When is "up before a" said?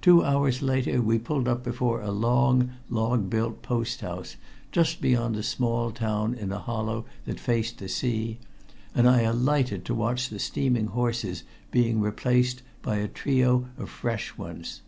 1.48-2.12